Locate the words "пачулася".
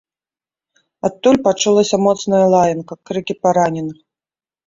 1.47-1.99